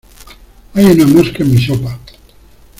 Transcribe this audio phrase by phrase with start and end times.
[0.73, 1.99] Hay una mosca en mi sopa.